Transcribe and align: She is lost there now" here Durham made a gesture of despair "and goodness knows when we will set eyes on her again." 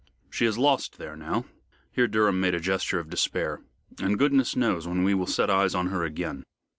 She 0.31 0.47
is 0.47 0.57
lost 0.57 0.97
there 0.97 1.15
now" 1.15 1.45
here 1.91 2.07
Durham 2.07 2.39
made 2.39 2.55
a 2.55 2.59
gesture 2.59 2.97
of 2.97 3.11
despair 3.11 3.61
"and 4.01 4.17
goodness 4.17 4.55
knows 4.55 4.87
when 4.87 5.03
we 5.03 5.13
will 5.13 5.27
set 5.27 5.51
eyes 5.51 5.75
on 5.75 5.89
her 5.89 6.03
again." 6.03 6.43